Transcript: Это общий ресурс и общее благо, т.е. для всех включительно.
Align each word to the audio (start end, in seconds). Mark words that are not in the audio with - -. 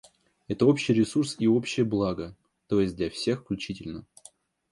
Это 0.47 0.65
общий 0.65 0.93
ресурс 0.93 1.35
и 1.37 1.45
общее 1.47 1.85
благо, 1.85 2.35
т.е. 2.69 2.87
для 2.87 3.11
всех 3.11 3.41
включительно. 3.41 4.03